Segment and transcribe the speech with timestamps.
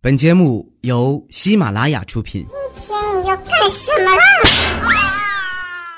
[0.00, 2.46] 本节目由喜马拉雅出品。
[2.86, 4.22] 今天你要干什么啦？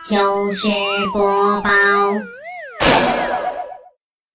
[0.08, 0.67] 就是
[1.12, 1.71] 播报。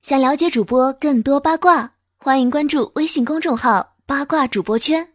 [0.03, 5.07] 想了解主播更多八卦，欢迎关注微信公众号“八卦主播圈”。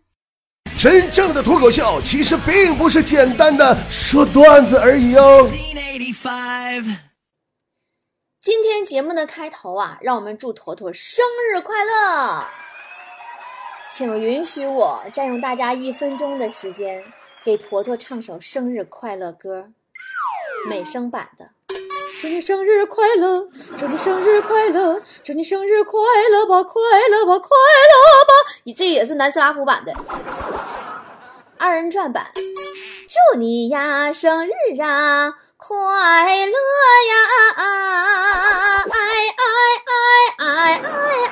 [0.76, 5.48] 真正的脱口秀其实并不是简单的说段子而已哦。
[8.42, 11.24] 今天节目的开头啊，让我们祝坨坨生
[11.54, 12.44] 日快乐！
[13.91, 17.03] 请允许我占用大家一分钟的时间，
[17.45, 19.67] 给坨坨唱首生日快乐歌，
[20.69, 21.45] 美声版的。
[22.21, 23.45] 祝你生日快乐，
[23.79, 26.01] 祝你生日快乐，祝你生日快
[26.31, 28.33] 乐吧，快乐吧，快乐吧！
[28.62, 29.93] 你这也是南斯拉夫版的
[31.59, 32.31] 二人转版。
[32.34, 34.51] 祝你呀，生日
[34.81, 35.75] 啊，快
[36.47, 36.53] 乐
[37.09, 37.25] 呀！
[37.57, 39.43] 哎哎
[39.87, 39.93] 哎
[40.39, 41.30] 哎哎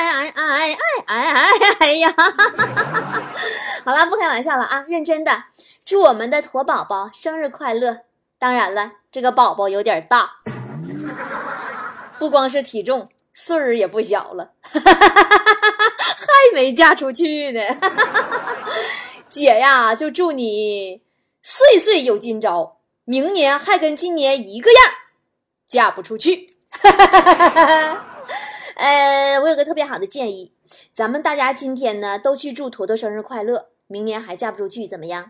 [0.00, 2.14] 哎哎哎哎哎哎哎呀！
[3.84, 5.44] 好了，不开玩笑了啊，认真的，
[5.84, 7.98] 祝我们的驼宝宝生日快乐！
[8.38, 10.30] 当然了，这个宝宝有点大，
[12.18, 14.80] 不光是体重，岁儿也不小了，还
[16.54, 17.60] 没嫁出去呢。
[19.28, 21.02] 姐呀，就祝你
[21.42, 24.80] 岁岁有今朝，明年还跟今年一个样，
[25.68, 26.48] 嫁不出去。
[26.70, 27.06] 哈哈
[27.50, 28.06] 哈
[28.80, 30.52] 呃，我有个特别好的建议，
[30.94, 35.28] 咱们大家今天呢都去祝坨坨生日快乐，明年还嫁不出去，怎么样？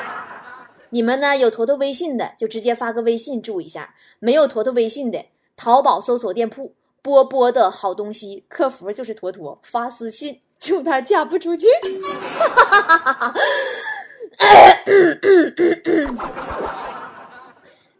[0.90, 5.24] 你们呢有坨坨微信的，就直接发个微信祝一下；没有坨坨微信的，
[5.56, 11.66] 淘宝搜索店铺“波波的好东西”，客服就是坨坨，发私信祝他嫁不出去。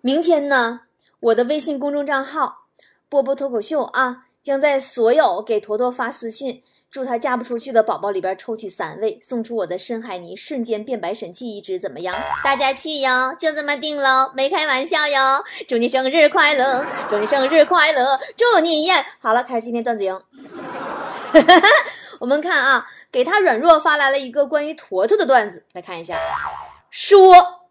[0.03, 0.81] 明天呢，
[1.21, 2.67] 我的微信公众账号
[3.09, 12.13] “波波脱口秀”啊，将在所有给坨坨发私信祝他嫁不出去的宝宝里边抽取三位，送出我的深海泥瞬间变白神器一支，怎么样？
[12.43, 15.45] 大家去哟，就这么定喽，没开玩笑哟！
[15.69, 19.07] 祝你生日快乐，祝你生日快乐，祝你呀！
[19.21, 20.21] 好了，开始今天段子营。
[22.19, 26.17] 我们看啊，给他软弱发来了一个关于坨坨的段子，来看一下。
[26.91, 27.69] 说，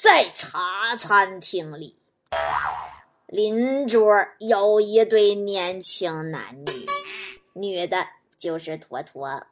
[0.00, 1.96] 在茶餐厅里，
[3.32, 4.04] 邻桌
[4.40, 6.86] 有一对年轻男女。
[7.54, 8.06] 女的
[8.38, 9.42] 就是坨坨，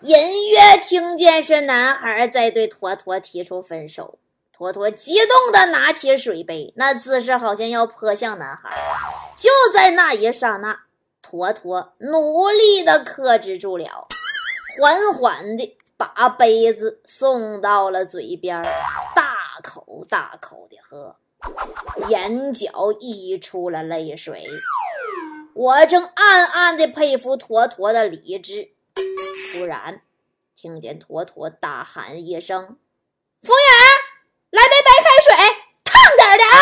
[0.00, 4.18] 隐约听见是男孩在对坨坨提出分手。
[4.54, 8.70] 坨坨激动的拿起水杯，那姿势好像要泼向男孩。
[9.36, 10.80] 就在那一刹那，
[11.20, 14.08] 坨坨努力的克制住了，
[14.80, 18.64] 缓缓的把杯子送到了嘴边，
[19.14, 21.14] 大口大口的喝，
[22.08, 24.46] 眼角溢出了泪水。
[25.54, 28.70] 我正暗暗的佩服坨坨的理智，
[29.54, 30.02] 突然
[30.54, 32.76] 听见坨坨大喊一声
[33.42, 33.68] ：“服务员，
[34.50, 35.34] 来杯白开水，
[35.84, 36.58] 烫点的啊！”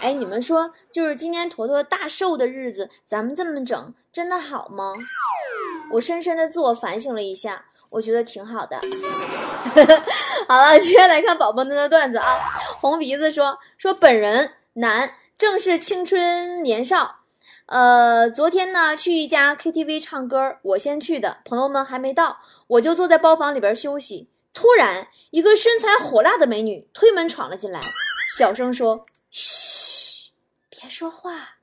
[0.00, 4.94] 哎，你们说，就是今天坨坨大寿的日子，咱们这么整，真的好吗？
[5.92, 8.80] 我深深的自我反省了一下，我觉得挺好的。
[10.48, 12.26] 好了，接下来看宝宝们的段子啊。
[12.80, 17.16] 红鼻子说：“说本人。”男，正是青春年少，
[17.66, 24.28] 呃，昨天呢去一家 KTV 唱歌，我先去的，朋友们还没到，我就坐在包房里边休息。
[24.54, 27.80] 突然，一个身材火辣的美女推门闯了进来，
[28.38, 30.30] 小声说：“嘘，
[30.70, 31.56] 别说话。”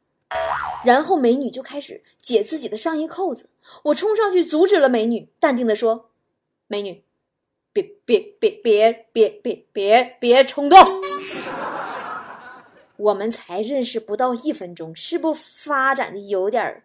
[0.83, 3.49] 然后美女就开始解自己的上衣扣子，
[3.83, 6.09] 我冲上去阻止了美女，淡定的说
[6.67, 7.03] ：“美女，
[7.73, 10.77] 别别别别别别别别冲动。”
[12.97, 16.83] 我们才认识不到一分钟，是不发展的有点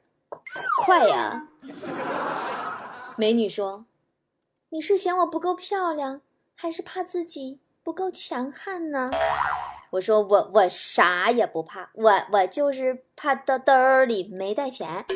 [0.85, 1.49] 快呀？
[3.17, 3.87] 美女说
[4.71, 6.21] ：“你是嫌我不够漂亮，
[6.55, 9.11] 还是怕自己不够强悍呢？”
[9.93, 15.05] 我说：“我我啥也不怕，我我就是怕兜兜里没带钱。”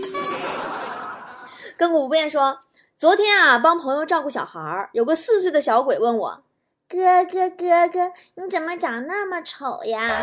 [1.79, 2.61] 亘古不变说
[2.99, 6.43] ：“昨天啊，帮朋友照顾小孩儿有个四岁的小鬼问我
[6.89, 10.17] ：‘哥哥哥哥，你怎么长那么丑呀？’”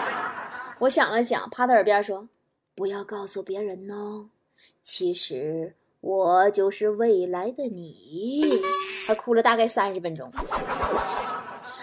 [0.80, 2.26] 我想了想，趴他耳边说
[2.74, 4.30] ：“不要告诉别人哦，
[4.80, 8.48] 其实我就是未来的你。”
[9.06, 10.32] 他哭了大概三十分钟。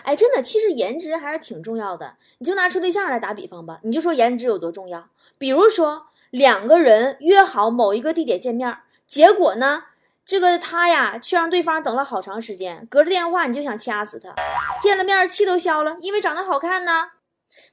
[0.02, 2.16] 哎，真的，其实颜值还是挺重要的。
[2.40, 5.08] 你就拿处对象来打比方吧，你就说颜值有多重要。
[5.38, 8.76] 比如说，两个人约好某一个地点见面，
[9.08, 9.86] 结果呢，
[10.26, 14.34] 这个他呀却让对方等了好长时间，隔着电话你就想掐死他。
[14.82, 17.12] 见了面气都消了，因为长得好看呢。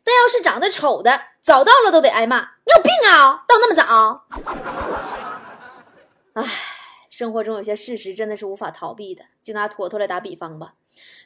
[0.03, 2.39] 但要是长得丑的，早到了都得挨骂。
[2.65, 4.25] 你有病啊，到那么早？
[6.41, 6.45] 唉，
[7.11, 9.25] 生活中有些事实真的是无法逃避的。
[9.43, 10.75] 就拿坨坨来打比方吧，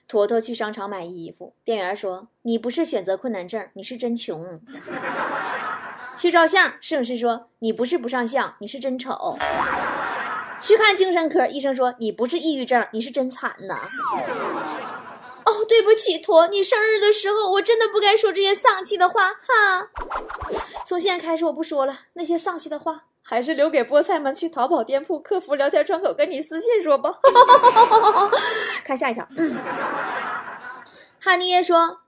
[0.09, 4.61] 坨坨去商场买衣服，店员说：“你不是选择困难症，你是真穷。”
[6.19, 9.39] 去照相，摄影师说：“你不是不上相，你是真丑。”
[10.61, 13.79] 去看精神科，医生说：“你不是抑郁症，你是真惨呐。”
[15.47, 19.89] 哦，对不起，驼，你生日的时候我真的不该说这些丧气的话哈。
[20.85, 27.13] 从现在开始我不说了，那些丧气的话还是留给菠菜们去淘宝店铺客服聊天窗口跟你私信说吧。
[28.85, 29.55] 看下一条，嗯
[31.21, 32.01] 哈尼耶说。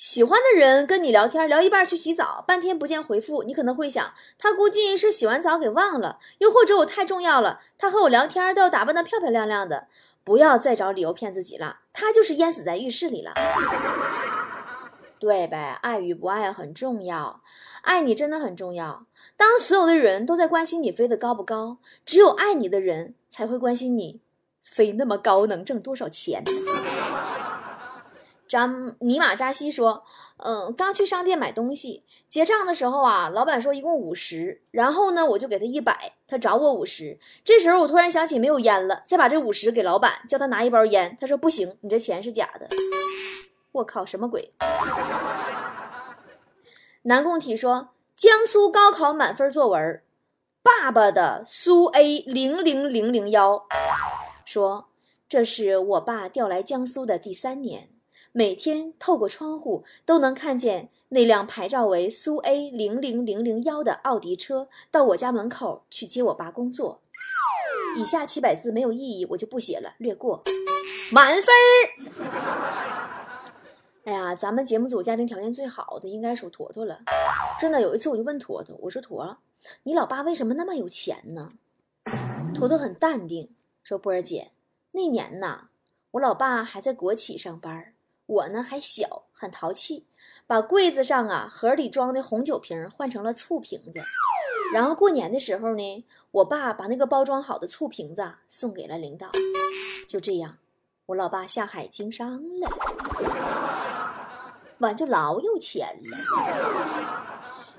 [0.00, 9.88] 喜欢的人跟你聊天，聊一半去洗澡，半天不见回复，你可能会想，他估计是洗完澡给忘了，又或者我太重要了，他和我聊天都要打扮得漂漂亮亮的。
[10.24, 13.32] 不要再找理由骗自己了，他就是淹死在浴室里了。
[15.18, 17.42] 对呗，爱与不爱很重要，
[17.82, 19.04] 爱你真的很重要。
[19.36, 21.76] 当所有的人都在关心你飞得高不高，
[22.06, 24.22] 只有爱你的人才会关心你
[24.62, 26.42] 飞那么高能挣多少钱。
[28.50, 30.02] 张尼玛扎西说
[30.38, 37.16] ：“嗯，刚去商店买东西，结账的时候啊，老板说一共五十，然后呢，我就给他一百，他找我五十。
[37.44, 41.16] 这时候我突然想起没有烟了，再把这五十给老板，叫他拿一包烟。
[41.20, 42.66] 他说不行，你这钱是假的。
[43.70, 44.52] 我靠，什么鬼？”
[47.02, 50.02] 南贡体说：“江苏高考满分作文，
[50.60, 53.64] 爸爸的苏 A 零零零零幺
[54.44, 54.88] 说，
[55.28, 57.90] 这是我爸调来江苏的第三年。”
[58.32, 67.00] 每天透过窗户都能看见那辆牌照为苏 A 零零零零幺的奥迪车到我家门口去接我爸工作。
[67.98, 70.44] 以下七百字没有意义，我就不写了，略过。
[71.12, 71.90] 满分儿。
[74.04, 77.00] 哎呀，咱们节目组家庭条件最好的应该属坨坨了。
[77.60, 79.38] 真的，有一次我就问坨坨，我说坨，
[79.82, 81.50] 你老爸为什么那么有钱呢？
[82.54, 83.50] 坨坨很淡定，
[83.82, 84.52] 说波儿姐，
[84.92, 85.62] 那年呐，
[86.12, 87.92] 我老爸还在国企上班。
[88.30, 90.06] 我呢还小，很淘气，
[90.46, 94.00] 把柜子上啊盒里装的红酒瓶换成了醋瓶子。
[94.72, 99.32] 然后过年的时候呢，我爸把那个包装好的醋瓶子送给了领导。
[100.08, 100.58] 就这样，
[101.06, 102.68] 我老爸下海经商了，
[104.78, 106.16] 完就老有钱了。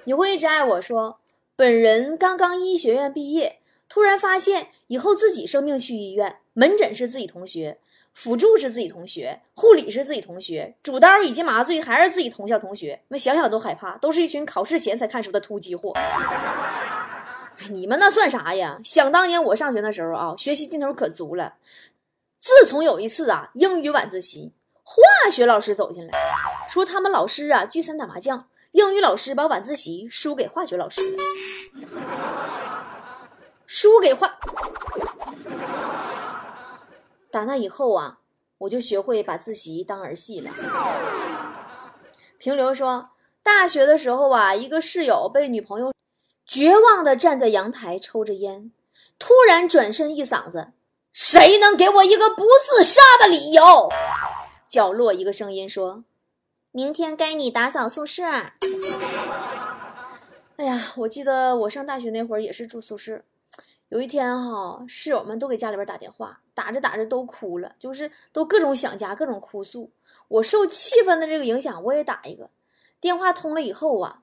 [0.03, 1.19] 你会一直爱我说，
[1.55, 7.79] 本人刚刚医学院毕业，突然发现以后自己生病去医院，门诊是自己同学。
[8.13, 15.93] 辅助是自己同学，护理是自己同学，主刀以及麻醉还是自己同校同学，那想想都害怕，都是一群考试前才看书的突击货。
[17.69, 18.79] 你们那算啥呀？
[18.83, 21.53] 想当年我上学的时候啊，学习劲头可足了。
[22.39, 24.51] 自从有一次啊，英语晚自习，
[24.83, 26.11] 化学老师走进来，
[26.71, 31.01] 说他们老师啊聚餐打麻将，英语老师把晚自习输给化学老师，
[33.67, 34.37] 输给化。
[37.31, 38.19] 打那以后啊，
[38.57, 40.51] 我就学会把自习当儿戏了。
[42.37, 43.11] 平流说，
[43.41, 45.93] 大学的时候啊，一个室友被女朋友
[46.45, 48.71] 绝望的站在阳台抽着烟，
[49.17, 50.73] 突然转身一嗓子
[51.13, 53.89] ：“谁能给我一个不自杀的理由？”
[54.69, 56.03] 角落一个声音说
[56.71, 58.23] ：“明天该你打扫宿舍。”
[60.57, 63.21] 哎呀，我记得我上大学那会儿也是住宿舍。
[63.91, 69.91] 有一天哈，室友们都给家里边打电话，打着打着都哭了，就是都各种想家，各种哭诉。
[70.29, 72.49] 我受气氛的这个影响，我也打一个
[73.01, 74.21] 电话通了以后啊，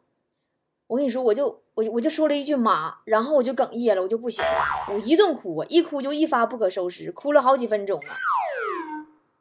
[0.87, 8.09] 我跟你说，我就我我就说了一句妈，然后我就哽咽了，我就不行了，我一顿哭啊，一哭就一发不可收拾，哭了好几分钟啊。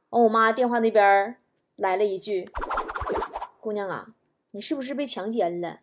[0.10, 1.38] 完，我妈电话那边
[1.78, 2.50] 来了一句
[3.62, 4.08] ：“姑娘啊，
[4.52, 5.80] 你是不是被强奸了？”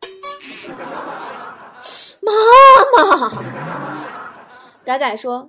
[2.20, 2.30] 妈
[3.16, 3.93] 妈。
[4.84, 5.48] 改改说：“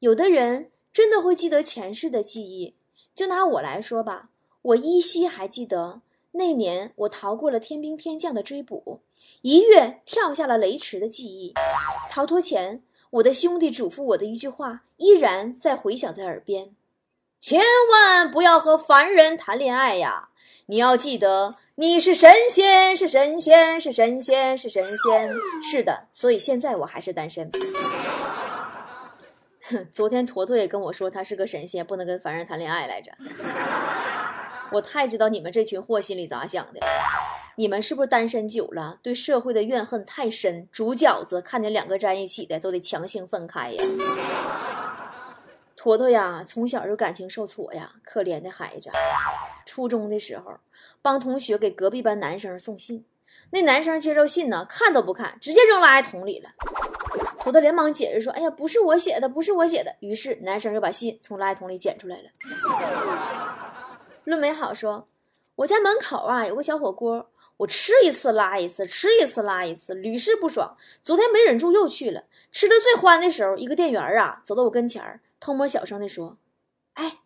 [0.00, 2.74] 有的人真的会记得前世的记忆。
[3.14, 4.30] 就拿我来说吧，
[4.62, 6.00] 我依稀还记得
[6.32, 9.00] 那年我逃过了天兵天将的追捕，
[9.42, 11.52] 一跃跳下了雷池的记忆。
[12.10, 16.74] 逃脱前，我的兄弟嘱咐我的一句话依然在回响在耳边：
[17.38, 17.60] 千
[17.92, 20.30] 万不要和凡人谈恋爱呀！
[20.66, 25.30] 你要记得，你是神仙，是神仙，是神仙，是神仙。
[25.70, 27.50] 是的，所以现在我还是单身。”
[29.92, 33.12] 昨天坨坨也跟我说，他是个神仙，不能跟凡人谈恋爱来着。
[34.72, 36.80] 我太知道你们这群货心里咋想的。
[37.56, 40.66] 你们是不是单身久了，对社会的怨恨太深？
[40.72, 43.84] 煮饺子看见两个粘一起的，都得强行分开呀。
[45.76, 48.90] 坨坨呀，从小就感情受挫呀，可怜的孩子。
[49.66, 50.54] 初中的时候，
[51.02, 53.04] 帮同学给隔壁班男生送信。
[53.50, 56.50] 那男生接着信呢，看都不看，直接扔垃圾桶里了。
[57.44, 62.30] 土豆连忙解释说：“哎呀，不是我写的，不是我写的。”于是男生就把信从垃圾桶里捡出来了。
[64.24, 65.08] 论美好说
[65.56, 70.76] ：“我家门口啊有个小火锅，我吃一次拉一次，吃一次拉一次，屡试不爽。
[71.02, 76.36] 昨天没忍住又去了，吃的最欢的时候，一个店员啊走到我跟前儿，偷摸小声的说
[76.94, 77.18] ：‘哎，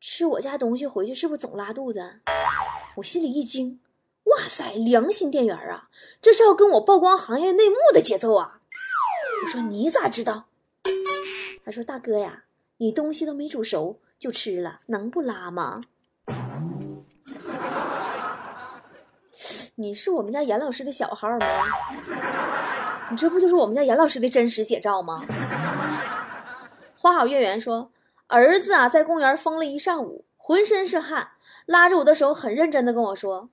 [0.00, 2.20] 吃我家东西回去是不是总拉肚子？’
[2.96, 3.80] 我心里一惊。”
[4.26, 5.88] 哇塞，良心店员啊，
[6.20, 8.60] 这是要跟我曝光行业内幕的节奏啊！
[9.42, 10.46] 我说你咋知道？
[11.64, 12.44] 他说大哥呀，
[12.78, 15.80] 你东西都没煮熟就吃了，能不拉吗？
[19.76, 21.46] 你是我们家严老师的小号吗？
[23.10, 25.20] 你这不就是我们家严老师的真实写照吗？
[26.96, 27.90] 花好月圆说，
[28.26, 31.28] 儿子啊，在公园疯了一上午，浑身是汗，
[31.66, 33.48] 拉着我的手，很认真的跟我说。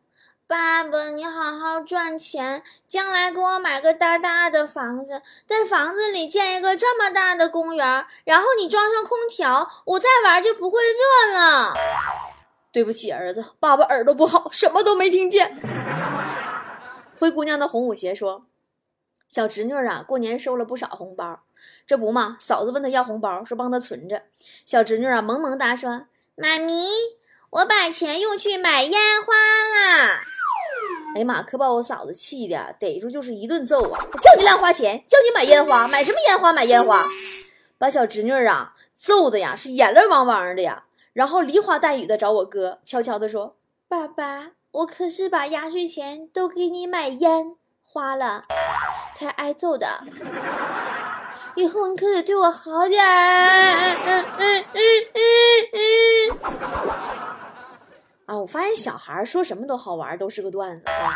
[0.45, 11.73] 爸爸，你好好赚钱，将来给我买个大大的房子，在房子里建一个这么大的公园，然后你装上空调，我再玩就不会热了。
[12.71, 15.55] 对不起，儿子，爸爸耳朵不好，什么都没听见。
[17.19, 18.45] 灰姑娘的红舞鞋说
[19.29, 21.43] ：“小侄女啊，过年收了不少红包，
[21.87, 24.23] 这不嘛，嫂子问她要红包，说帮她存着。
[24.65, 26.85] 小侄女啊，萌萌哒说：妈咪，
[27.53, 30.19] 我把钱用去买烟花了。”
[31.15, 31.43] 哎呀妈！
[31.43, 33.99] 可把我嫂子气的，逮住就是一顿揍啊！
[34.19, 36.51] 叫你乱花钱，叫你买烟花，买什么烟花？
[36.51, 36.99] 买烟花！
[37.77, 43.55] 把小侄女啊揍的呀是眼泪汪汪的呀，然后梨花带雨的找我哥，悄悄的说
[43.87, 48.41] ：“爸爸，我可是把压岁钱都给你买烟花了，
[49.15, 50.03] 才挨揍的。
[51.55, 55.21] 以后你可得对我好点。”嗯嗯嗯嗯
[55.73, 57.32] 嗯。
[58.25, 61.11] 啊，我发现小孩说什么都好玩，都是个段子啊。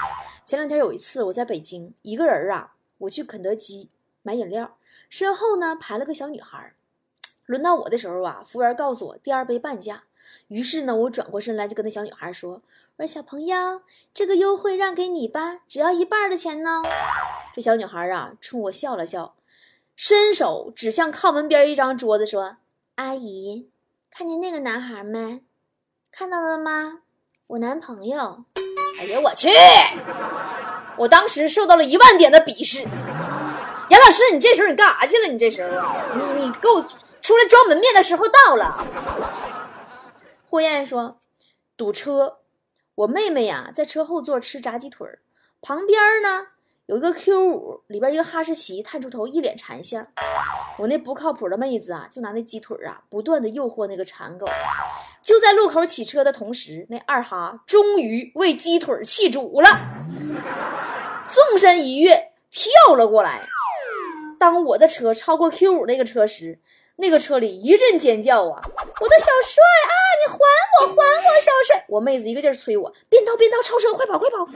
[0.46, 3.90] 前两天有一次，我在北京一个人啊，我去肯德基
[4.24, 4.78] 买饮料，
[5.10, 6.74] 身后呢排了个小女孩。
[7.46, 10.04] 轮到我的时候啊，服务员告诉我第二杯半价。
[10.50, 12.62] 于是呢，我转过身来就跟那小女孩说
[12.98, 13.82] ：“我说小朋友，
[14.14, 16.84] 这个优惠让给你吧，只要一半的钱呢。”
[17.56, 19.36] 这小女孩啊，冲我笑了笑，
[19.96, 22.58] 伸手指向靠门边一张桌子说
[22.96, 23.70] ：“阿姨，
[24.12, 25.42] 看见那个男孩没？”
[26.18, 27.02] 看到了吗？
[27.46, 28.44] 我男朋友。
[29.00, 29.50] 哎呀，我去！
[30.98, 32.82] 我当时受到了一万点的鄙视。
[33.92, 35.28] 杨老师，你这时候你干啥去了？
[35.28, 35.70] 你这时候，
[36.16, 36.82] 你你给我
[37.22, 38.68] 出来装门面的时候到了。
[40.50, 41.20] 霍艳说
[41.78, 42.40] ：“堵车，
[42.96, 45.20] 我妹妹呀在车后座吃炸鸡腿儿，
[45.62, 46.48] 旁边呢
[46.88, 50.08] 有一个 Q 五，里边一个哈士奇探出头，一脸馋相。
[50.80, 54.48] 我那不靠谱的妹子啊，就拿那鸡腿啊不断的诱惑那个馋狗。”
[55.28, 59.68] 就在路口起车的同时，那二哈终于为鸡腿气主了，
[61.34, 63.42] 纵身一跃跳了过来。
[64.40, 66.62] 当我的车超过 Q 五那个车时，
[66.96, 68.62] 那个车里一阵尖叫啊！
[69.02, 69.94] 我的小帅啊，
[70.26, 71.86] 你还我，还我，小帅！
[71.90, 74.48] 我妹子一个劲儿催我，变道，变道，超车，快跑，快跑！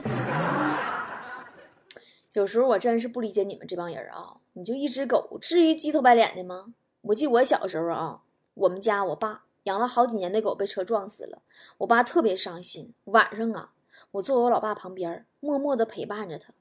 [2.32, 4.36] 有时候我真是不理解你们这帮人啊！
[4.54, 6.68] 你就一只狗，至于鸡头白脸的吗？
[7.02, 8.20] 我记我小时候啊，
[8.54, 9.42] 我们家我爸。
[9.64, 11.42] 养了好几年的狗被车撞死了，
[11.78, 12.92] 我爸特别伤心。
[13.04, 13.72] 晚上啊，
[14.10, 16.52] 我坐我老爸旁边，默默地陪伴着他，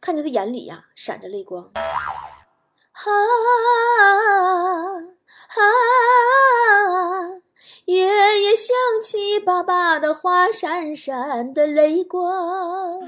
[0.00, 1.72] 看见他眼里呀闪着泪光。
[2.92, 3.10] 啊
[5.48, 5.60] 啊！
[7.86, 8.06] 夜
[8.40, 13.02] 夜想起爸爸的话，闪闪的泪光。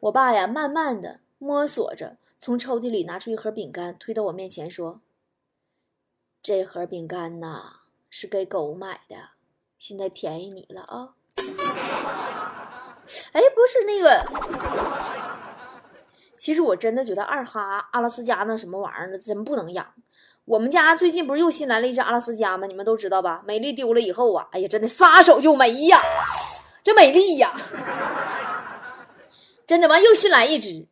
[0.00, 5.00] 我爸呀，慢慢的摸索着，从抽屉里拿出一盒饼干，推到我面前说。
[6.46, 9.16] 这盒饼干呐是给狗买的，
[9.80, 11.08] 现在便宜你了啊！
[13.32, 14.24] 哎，不是那个，
[16.38, 19.84] 其实我真的觉得二哈阿拉斯加那什么玩意儿真不能养。
[20.44, 22.68] 我们家最近不是又新来了一只阿拉斯加吗？
[22.68, 23.42] 你们都知道吧？
[23.44, 25.98] 美丽丢了以后啊，哎呀，真的撒手就没呀！
[26.84, 27.52] 这美丽呀，
[29.66, 30.86] 真的完又新来一只。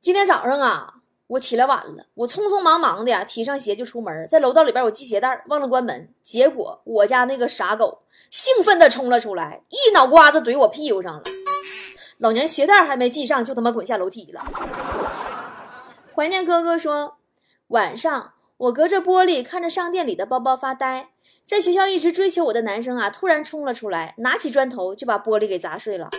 [0.00, 0.94] 今天早上啊。
[1.32, 11.22] 我起来晚了，我匆匆忙忙的呀，提上鞋就出门，在楼道里边我系鞋带，忘了关门，结果我家那个傻狗兴奋的冲了出来，一脑瓜子怼我屁股上了，
[12.18, 14.42] 老娘鞋带还没系上，就他妈滚下楼梯了。
[16.14, 17.16] 怀念哥哥说，
[17.68, 21.08] 晚上我隔着玻璃看着商店里的包包发呆，
[21.44, 26.10] 在学校一直追求我的男生啊，突然冲了出来，拿起砖头就把玻璃给砸碎了，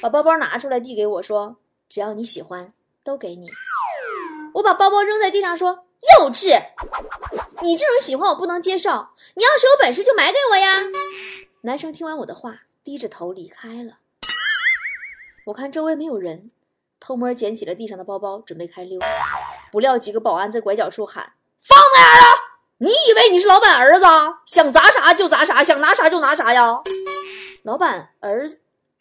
[0.00, 1.56] 把包包拿出来递给我说，
[1.88, 3.50] 只要你喜欢，都给你。
[4.54, 5.86] 我把包包扔在地上，说
[6.18, 6.62] ：“幼稚！
[7.62, 9.08] 你这种喜欢我不能接受。
[9.34, 10.76] 你要是有本事就买给我呀！”
[11.62, 13.98] 男生听完我的话，低着头离开了。
[15.46, 16.50] 我看周围没有人，
[17.00, 19.00] 偷摸捡起了地上的包包，准备开溜。
[19.72, 21.32] 不料几个保安在拐角处喊
[21.66, 22.34] ：“放那儿啊？
[22.78, 24.06] 你以为你是老板儿子？
[24.46, 26.80] 想砸啥就砸啥，想拿啥就拿啥呀？”
[27.64, 28.60] 老板儿子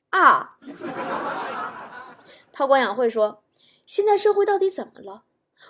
[0.10, 0.56] 啊！
[2.52, 3.44] 韬光养晦说
[3.86, 5.24] ：“现在社会到底怎么了？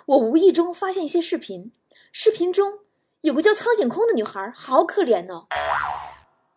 [0.06, 1.72] 我无意中发现一些视频，
[2.12, 2.80] 视频中
[3.22, 5.46] 有个叫苍井空的女孩，好可怜哦。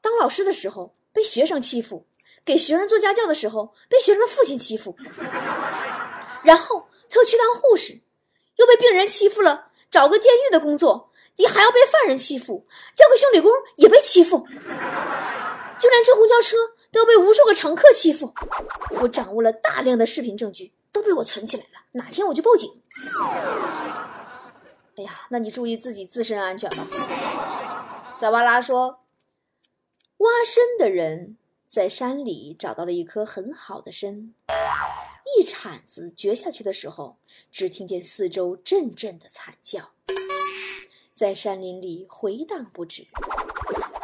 [0.02, 2.06] 当老师的时候被学生欺负，
[2.44, 4.96] 给学生做家教的时候被学生的父亲欺负，
[6.44, 8.02] 然后她又去当护士。”
[8.58, 12.66] 又被病人欺负了，找个监狱的工作，你还要被犯人欺负，
[12.96, 14.40] 叫个修理工也被欺负，
[15.80, 16.58] 就连坐公交车
[16.92, 18.34] 都要被无数个乘客欺负。
[19.00, 22.72] 我掌握了大量的视频证据，都被我存起来了，哪天我就报警。
[24.96, 28.18] 哎呀，那你注意自己自身安全吧。
[28.20, 29.02] 扎瓦拉说，
[30.18, 31.38] 挖参的人
[31.70, 34.34] 在山里找到了一颗很好的参，
[35.38, 37.18] 一铲子掘下去的时候。
[37.52, 39.92] 只听见四周阵阵的惨叫，
[41.14, 43.06] 在山林里回荡不止。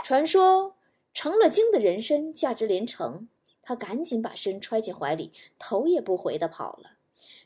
[0.03, 0.75] 传说
[1.13, 3.27] 成了精的人参价值连城，
[3.63, 6.91] 他赶紧把身揣进怀里，头也不回地跑了。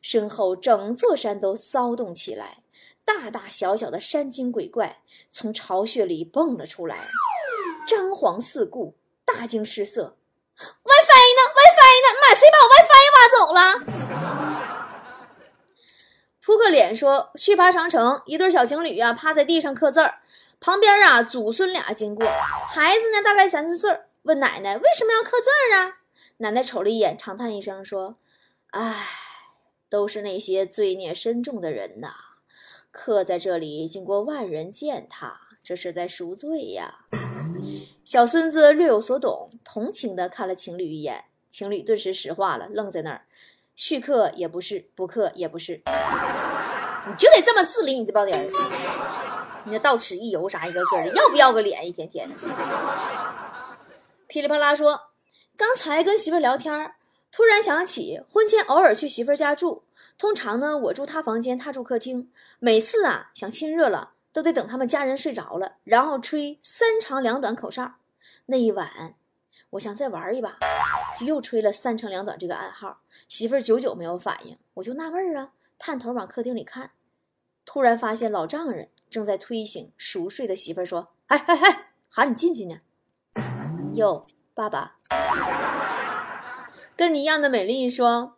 [0.02, 2.64] 身后整座山都骚动起来，
[3.06, 6.98] 大大小小的山精鬼怪从巢穴里蹦了出来，
[7.88, 10.18] 张皇四顾，大惊失色。
[10.58, 12.08] WiFi 呢？WiFi 呢？
[12.22, 13.62] 妈，谁把我 WiFi 挖走了？
[16.44, 20.20] 扑克脸说：“去爬长城，一对小情侣啊，趴在地上刻字儿，
[20.60, 22.26] 旁边啊，祖孙俩经过，
[22.74, 25.98] 孩子呢，大概三四岁，问奶奶为什么要刻字儿啊？
[26.40, 28.18] 奶奶瞅了一眼，长叹一声说
[28.70, 29.08] ：‘唉，
[29.90, 32.14] 都是那些罪孽深重的人呐，
[32.92, 37.06] 刻在这里，经过万人践踏，这是在赎罪呀。’
[38.06, 43.26] 小孙子略有所懂，同情的看了情侣一眼，情侣顿时石化了，愣在那儿。”
[43.76, 45.82] 续课也不是，不课也不是，
[47.08, 48.50] 你就得这么自理你这帮人
[49.66, 51.88] 你这倒齿一油啥一个个的，要不要个脸？
[51.88, 52.28] 一天天。
[54.28, 55.00] 噼里啪啦说，
[55.58, 56.94] 刚才跟媳妇聊天，
[57.32, 59.82] 突然想起婚前偶尔去媳妇家住，
[60.16, 62.30] 通常呢我住她房间，她住客厅。
[62.60, 67.96] 每次啊想亲热了，都得等他们家人睡着了，然后吹三长两短口哨。
[68.46, 69.16] 那一晚，
[69.72, 70.60] 我想再玩一把，
[71.20, 73.02] 就又吹了三长两短这个暗号。
[73.28, 76.92] 媳妇儿久久没有反应，我就纳闷儿啊，探头往客厅里看，
[77.66, 82.80] 突然发现老丈人正在推醒熟睡的媳妇儿，说：“哎哎哎，喊你进去呢。”
[83.98, 84.96] 哟，爸爸，
[86.96, 88.38] 跟你一样的美丽说：“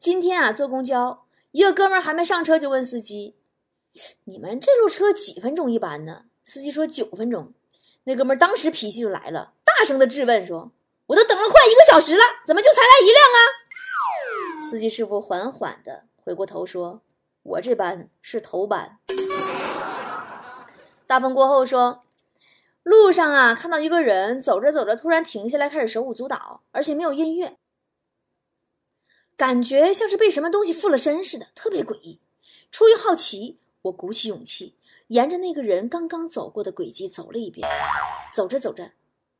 [0.00, 3.36] 今天啊，坐公交，一个哥们儿还没上车就问司机
[4.26, 7.54] ：‘你们这路车几分钟一班呢？’司机说九分钟。
[8.02, 10.72] 那哥们儿当时脾气就来了，大声的质问说
[11.06, 13.38] ：‘我都等了快一个小时了，怎么就才来一辆啊？’”
[14.68, 17.02] 司机师傅缓缓的回过头说
[17.44, 18.98] ：“我这班是头班。”
[21.06, 22.02] 大风过后说
[22.82, 27.56] ：“路上啊，看到一个人走着走着，突然停下来，开始手舞足蹈，而且没有音乐，
[29.36, 32.20] 感觉像是被什么东西附了身似的，特别诡异。
[32.72, 34.76] 出于好奇，我鼓起勇气，
[35.08, 37.68] 沿着那个人刚刚走过的轨迹走了一遍。
[38.34, 38.92] 走着走着，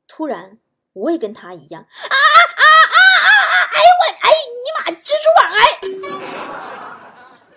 [0.07, 0.59] 突然
[0.93, 2.17] 我也跟他一样啊啊
[2.57, 5.01] 啊啊啊，哎呦喂，哎，你妈！
[5.01, 5.63] 蜘蛛网哎！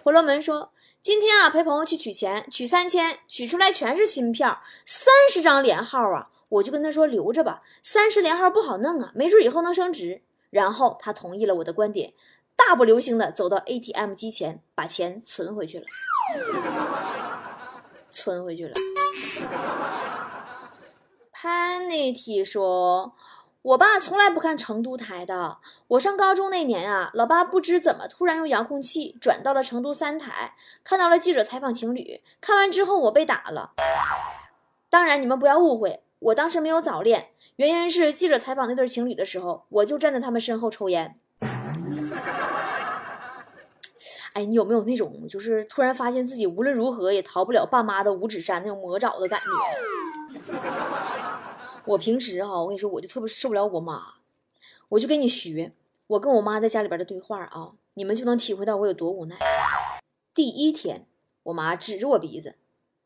[0.04, 0.72] 婆罗门说
[1.04, 6.30] ：“今天啊，陪朋友去取钱，取三千，取出来全是新票，三十张连号啊！
[6.48, 10.22] 我就跟他说留着吧，三十连号不好弄啊，没准以后能升值。
[10.50, 12.14] 然后他同意了我的观点，
[12.56, 15.86] 大步流星的走到 ATM 机前，把钱存回去了，
[18.10, 18.74] 存回去了。
[21.34, 23.14] Panity 说。”
[23.64, 25.58] 我爸从来不看成都台的。
[25.88, 32.22] 我上高中那年啊，老爸不知怎么突然用遥控器转到了成都三台，看到了记者采访情侣。
[32.42, 33.72] 看完之后我被打了。
[34.90, 41.16] 当然你们不要误会，我当时没有早恋，原因是记者采访那对情侣的时候，我就站在他们身后抽烟。
[44.34, 50.54] 哎，你有没有那种就是突然发现自己无论如何也逃不了爸妈的五指山那种魔爪的感觉？
[51.86, 54.14] 我平时哈，我跟你说，我就特别受不了我妈，
[54.88, 55.74] 我就跟你学，
[56.08, 59.38] 我跟我妈在家里边的对话啊，你们就能体会到我有多无奈。
[60.34, 61.06] 第一天，
[61.44, 62.56] 我妈指着我鼻子，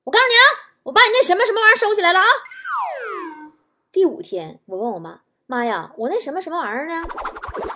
[0.03, 2.25] 我告诉你啊，我把你那什么什么玩意儿收起来了啊。
[3.91, 7.03] 第五天，我问我妈，妈呀，我那什么什么玩意儿呢？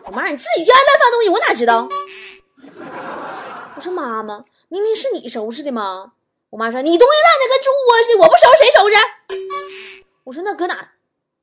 [0.06, 1.90] 我妈，你自己家乱放东西，我哪知道？
[3.76, 6.14] 我说妈妈，明明是你收拾的吗？
[6.52, 9.51] 我妈说你东西烂的跟猪窝似的，我不收拾谁收拾？
[10.32, 10.92] 我说那搁哪？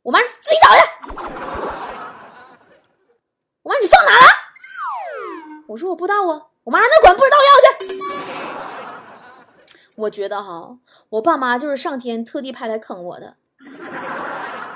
[0.01, 0.79] 我妈自己找去。
[3.63, 4.27] 我妈你放哪了？
[5.67, 6.47] 我说我不知道啊。
[6.65, 7.53] 我妈那管不知道要
[7.87, 8.01] 去。
[9.97, 10.79] 我觉得哈，
[11.11, 13.37] 我爸妈就是上天特地派来坑我的。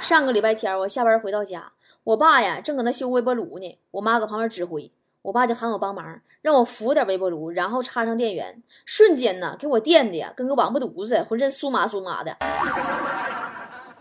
[0.02, 1.72] 上个礼拜天我下班回到家，
[2.04, 12.36] 我爸呀正搁那修微波炉呢，我妈搁旁边指挥，我爸就喊我帮忙，让我扶点微波炉，然后插上电源，瞬间呢给我电的呀跟个王八犊子，浑身酥麻酥麻的。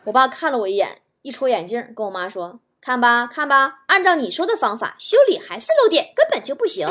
[0.03, 6.87] 我爸看了我一眼，一戳眼镜，跟我妈说：“看吧，看吧，按照你说的方法修理还是漏电，根本就不行。”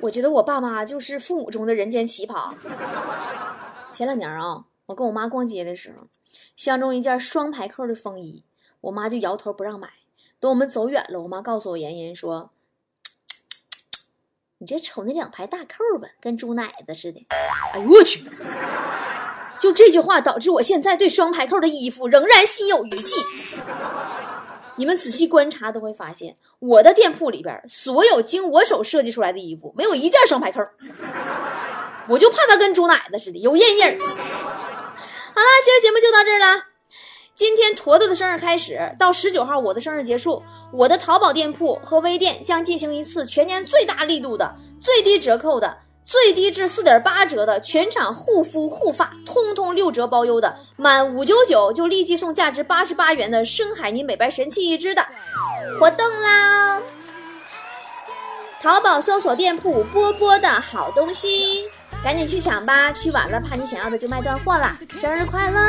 [0.00, 2.54] 我觉得我爸妈就是父母中的人间奇葩。
[3.92, 6.06] 前两年啊，我跟我妈逛街的时候，
[6.54, 8.44] 相中一件双排扣的风衣，
[8.82, 9.88] 我妈就摇头不让买。
[10.38, 12.50] 等我们走远了，我妈告诉我原因，说
[14.58, 17.26] ：“你这瞅那两排大扣吧，跟猪奶子似的。”
[17.72, 18.28] 哎呦我去！
[19.60, 23.16] 就这句话导致我现在对双排扣的衣服仍然心有余悸。
[24.76, 30.60] 你们仔细观察都会发现，我的店铺里边所有经我手设计出来的衣服，没有一件双排扣。
[32.08, 33.84] 我就怕它跟猪奶子似的有印印。
[33.84, 36.62] 好了，今儿节目就到这儿了。
[37.34, 40.42] 今天坨坨的生日开始，到十九号我的生日结束，
[40.72, 45.76] 我的淘宝店铺和微店将进行一次全年最大力度的最低折扣的。
[46.08, 55.04] 最低至四点八折的全场护肤护发，通通六折包邮的，满五九九就立即送价值八十八元的深海泥美白神器一支的
[55.78, 56.80] 活动啦！
[58.62, 61.64] 淘宝搜索店铺波波的好东西，
[62.02, 62.90] 赶紧去抢吧！
[62.90, 64.74] 去晚了，怕你想要的就卖断货啦！
[64.96, 65.60] 生日快乐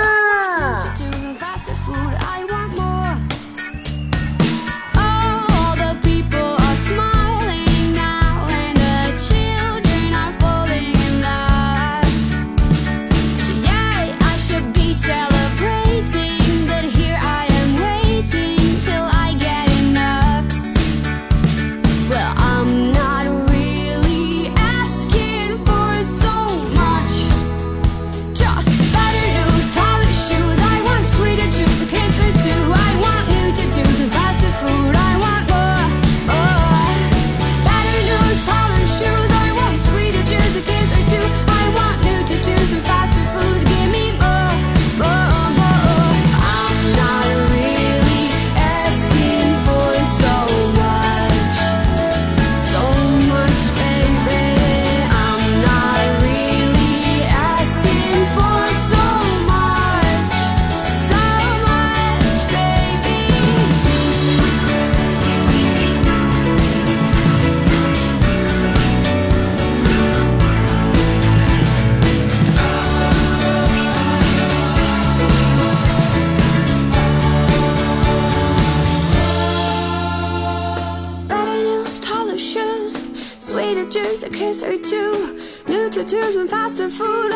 [86.09, 87.28] tattoos and faster food.